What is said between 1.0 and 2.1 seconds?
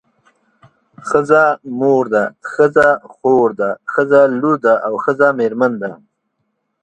ښځه مور